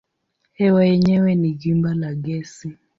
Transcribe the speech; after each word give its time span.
Hewa 0.57 0.81
yenyewe 0.85 1.31
ni 1.35 1.49
gimba 1.61 1.91
la 1.93 2.13
gesi. 2.13 2.69